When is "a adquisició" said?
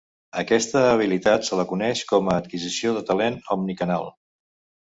2.33-2.97